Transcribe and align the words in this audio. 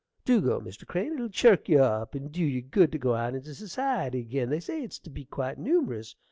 Do 0.25 0.41
go, 0.41 0.59
Mr. 0.59 0.87
Crane: 0.87 1.13
it'll 1.13 1.29
chirk 1.29 1.69
you 1.69 1.77
up 1.83 2.15
and 2.15 2.31
dew 2.31 2.43
you 2.43 2.63
good 2.63 2.91
to 2.91 2.97
go 2.97 3.13
out 3.13 3.35
into 3.35 3.53
society 3.53 4.21
ag'in. 4.21 4.49
They 4.49 4.59
say 4.59 4.81
it's 4.81 4.97
to 4.97 5.11
be 5.11 5.25
quite 5.25 5.59
numerous. 5.59 6.15